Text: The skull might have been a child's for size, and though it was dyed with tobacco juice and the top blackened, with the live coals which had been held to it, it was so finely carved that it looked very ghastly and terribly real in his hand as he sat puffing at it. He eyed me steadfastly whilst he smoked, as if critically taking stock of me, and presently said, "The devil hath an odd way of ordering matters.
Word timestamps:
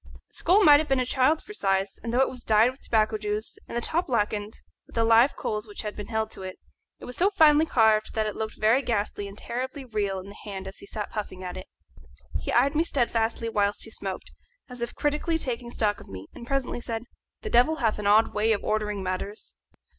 The 0.29 0.33
skull 0.35 0.63
might 0.63 0.79
have 0.79 0.89
been 0.89 0.99
a 0.99 1.05
child's 1.05 1.43
for 1.43 1.53
size, 1.53 1.99
and 2.01 2.11
though 2.11 2.21
it 2.21 2.27
was 2.27 2.43
dyed 2.43 2.71
with 2.71 2.81
tobacco 2.81 3.19
juice 3.19 3.59
and 3.67 3.77
the 3.77 3.81
top 3.81 4.07
blackened, 4.07 4.55
with 4.87 4.95
the 4.95 5.03
live 5.03 5.35
coals 5.35 5.67
which 5.67 5.83
had 5.83 5.95
been 5.95 6.07
held 6.07 6.31
to 6.31 6.41
it, 6.41 6.57
it 6.97 7.05
was 7.05 7.15
so 7.15 7.29
finely 7.29 7.67
carved 7.67 8.15
that 8.15 8.25
it 8.25 8.35
looked 8.35 8.59
very 8.59 8.81
ghastly 8.81 9.27
and 9.27 9.37
terribly 9.37 9.85
real 9.85 10.17
in 10.19 10.25
his 10.29 10.37
hand 10.43 10.67
as 10.67 10.79
he 10.79 10.87
sat 10.87 11.11
puffing 11.11 11.43
at 11.43 11.55
it. 11.55 11.67
He 12.39 12.51
eyed 12.51 12.73
me 12.73 12.83
steadfastly 12.83 13.47
whilst 13.49 13.83
he 13.83 13.91
smoked, 13.91 14.31
as 14.67 14.81
if 14.81 14.95
critically 14.95 15.37
taking 15.37 15.69
stock 15.69 16.01
of 16.01 16.09
me, 16.09 16.25
and 16.33 16.47
presently 16.47 16.81
said, 16.81 17.03
"The 17.43 17.51
devil 17.51 17.75
hath 17.75 17.99
an 17.99 18.07
odd 18.07 18.33
way 18.33 18.53
of 18.53 18.63
ordering 18.63 19.03
matters. 19.03 19.57